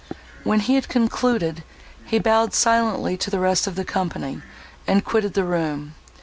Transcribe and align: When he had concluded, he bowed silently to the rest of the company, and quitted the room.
When 0.43 0.61
he 0.61 0.73
had 0.73 0.87
concluded, 0.87 1.63
he 2.05 2.17
bowed 2.17 2.55
silently 2.55 3.17
to 3.17 3.29
the 3.29 3.39
rest 3.39 3.67
of 3.67 3.75
the 3.75 3.85
company, 3.85 4.41
and 4.87 5.05
quitted 5.05 5.35
the 5.35 5.43
room. 5.43 5.93